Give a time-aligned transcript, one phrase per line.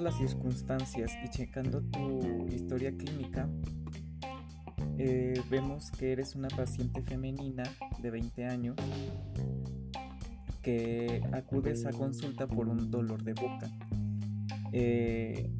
[0.00, 3.48] las circunstancias y checando tu historia clínica,
[4.98, 7.64] eh, vemos que eres una paciente femenina
[8.00, 8.76] de 20 años
[10.62, 13.70] que acudes a consulta por un dolor de boca.
[14.72, 15.50] Eh,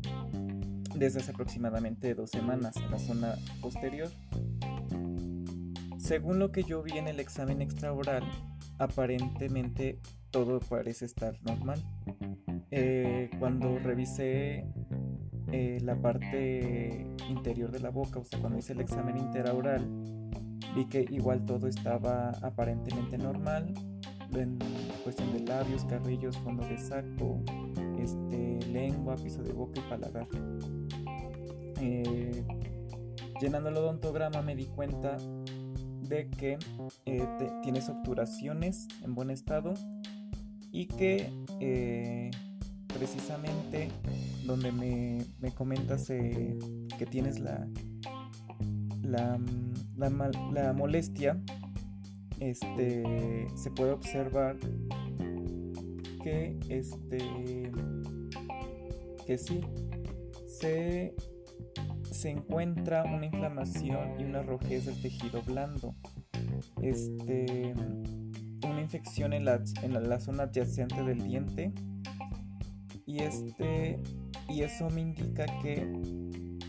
[0.95, 4.11] desde hace aproximadamente dos semanas en la zona posterior.
[5.99, 8.25] Según lo que yo vi en el examen extraoral,
[8.79, 11.83] aparentemente todo parece estar normal.
[12.71, 14.67] Eh, cuando revisé
[15.53, 19.87] eh, la parte interior de la boca, o sea, cuando hice el examen interaural,
[20.75, 23.73] vi que igual todo estaba aparentemente normal
[24.35, 24.59] en
[25.03, 27.43] cuestión de labios, cabellos, fondo de saco,
[27.99, 30.29] este, lengua, piso de boca y paladar.
[31.81, 32.45] Eh,
[33.41, 35.17] llenando el odontograma me di cuenta
[36.09, 36.59] de que
[37.63, 39.75] tienes obturaciones en buen estado
[40.73, 42.31] y que eh,
[42.99, 43.89] precisamente
[44.45, 46.59] donde me, comentas eh,
[46.99, 47.67] que tienes la,
[49.03, 49.39] la,
[50.53, 51.41] la, molestia,
[52.41, 54.57] este, se puede observar
[56.23, 57.71] que, este,
[59.27, 59.61] que sí,
[60.47, 61.15] se,
[62.11, 65.95] se encuentra una inflamación y una rojez del tejido blando.
[66.83, 67.75] Este,
[68.65, 71.73] una infección en la, en la zona adyacente del diente
[73.09, 73.99] y este
[74.51, 75.91] y eso me indica que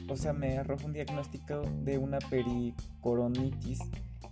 [0.08, 3.80] o sea me arroja un diagnóstico de una pericoronitis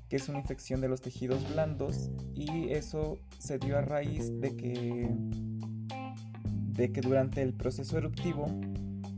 [0.07, 4.55] que es una infección de los tejidos blandos y eso se dio a raíz de
[4.55, 5.09] que
[6.77, 8.47] de que durante el proceso eruptivo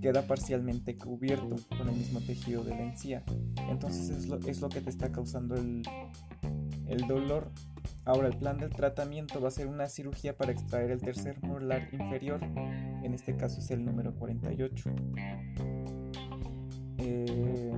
[0.02, 3.22] queda parcialmente cubierto con el mismo tejido de la encía.
[3.70, 5.84] Entonces es lo, es lo que te está causando el,
[6.88, 7.52] el dolor
[8.10, 11.90] Ahora el plan del tratamiento va a ser una cirugía para extraer el tercer molar
[11.92, 14.90] inferior, en este caso es el número 48.
[16.98, 17.72] Eh,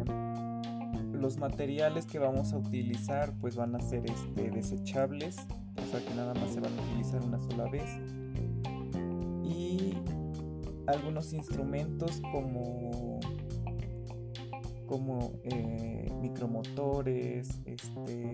[1.11, 5.35] los materiales que vamos a utilizar pues van a ser este, desechables,
[5.75, 7.89] o sea que nada más se van a utilizar una sola vez.
[9.43, 9.97] Y
[10.87, 13.19] algunos instrumentos como
[14.87, 18.33] como eh, micromotores, este,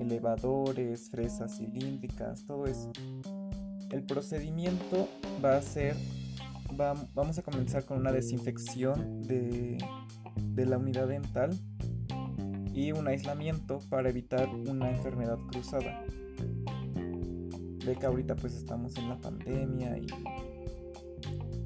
[0.00, 2.90] elevadores, fresas cilíndricas, todo eso.
[3.90, 5.08] El procedimiento
[5.44, 5.96] va a ser,
[7.14, 9.78] vamos a comenzar con una desinfección de,
[10.56, 11.50] la unidad dental
[12.72, 16.04] y un aislamiento para evitar una enfermedad cruzada.
[17.84, 19.98] Ve que ahorita pues estamos en la pandemia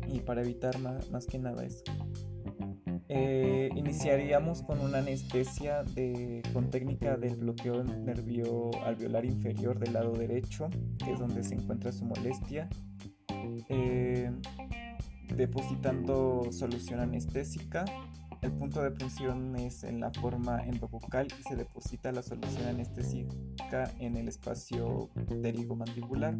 [0.06, 1.82] y para evitar más que nada eso.
[3.08, 5.84] Eh, iniciaríamos con una anestesia
[6.54, 10.70] con técnica del bloqueo nervio alveolar inferior del lado derecho,
[11.04, 12.68] que es donde se encuentra su molestia,
[13.68, 14.30] eh,
[15.36, 17.84] depositando solución anestésica.
[18.40, 23.90] El punto de punción es en la forma endovocal y se deposita la solución anestésica
[23.98, 26.36] en el espacio pterigomandibular.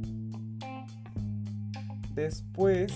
[2.14, 2.92] Después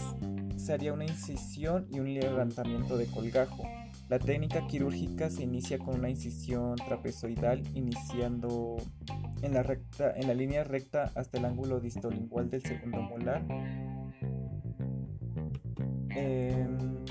[0.58, 3.64] se haría una incisión y un levantamiento de colgajo.
[4.08, 8.76] La técnica quirúrgica se inicia con una incisión trapezoidal iniciando
[9.42, 13.44] en la, recta, en la línea recta hasta el ángulo distolingual del segundo molar.
[16.10, 17.04] Em,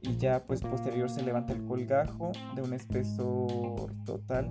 [0.00, 4.50] y ya pues posterior se levanta el colgajo de un espesor total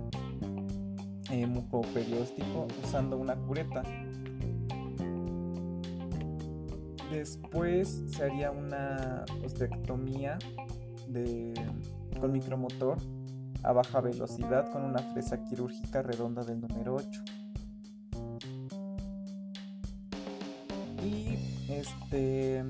[1.30, 3.82] eh, mucoperióstico usando una cureta.
[7.12, 10.38] Después se haría una ostectomía
[11.08, 11.52] de,
[12.18, 12.96] con micromotor
[13.62, 17.22] a baja velocidad con una fresa quirúrgica redonda del número 8.
[21.04, 21.38] Y
[21.70, 22.64] este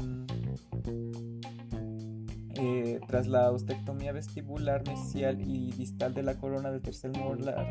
[2.57, 7.69] eh, tras la ostectomía vestibular mesial y distal de la corona del tercer molar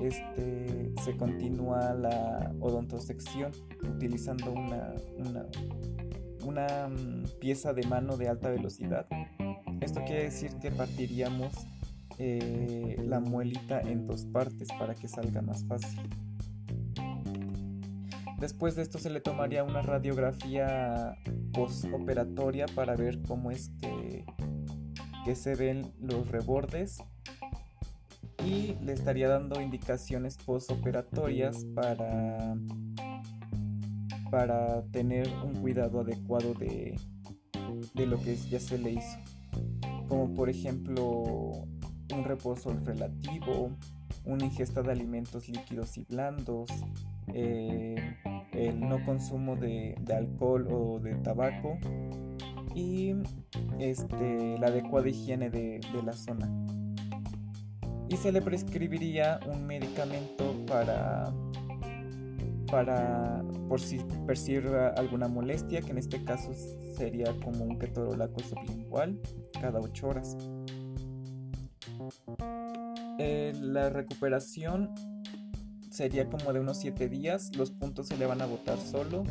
[0.00, 4.94] este, se continúa la odontosección utilizando una,
[6.44, 9.06] una, mm, pieza de mano de alta velocidad.
[9.80, 11.54] Esto quiere decir que partiríamos
[12.18, 16.08] eh, la muelita en dos partes para que salga más fácil.
[18.38, 21.16] Después de esto se le tomaría una radiografía
[21.52, 24.24] postoperatoria para ver cómo es que,
[25.34, 26.98] se ven los rebordes
[28.44, 32.54] y le estaría dando indicaciones postoperatorias para,
[34.30, 36.96] para tener un cuidado adecuado de,
[37.94, 39.18] de lo que ya se le hizo.
[40.08, 43.72] Como por ejemplo un reposo relativo,
[44.24, 46.70] una ingesta de alimentos líquidos y blandos,
[47.34, 48.16] eh,
[48.52, 51.78] el no consumo de, alcohol o de tabaco
[52.74, 53.14] y
[53.78, 56.50] este, la adecuada higiene de, la zona.
[58.08, 61.32] Y se le prescribiría un medicamento para
[62.70, 66.52] para por si percibe alguna molestia, que en este caso
[66.96, 69.20] sería como un ketorolaco sublingual
[69.60, 70.36] cada 8 horas.
[73.18, 74.90] Eh, la recuperación
[75.96, 79.24] sería como de unos 7 días, los puntos se le van a botar solo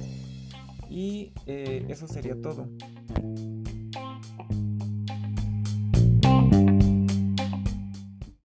[0.89, 2.67] y eh, eso sería todo.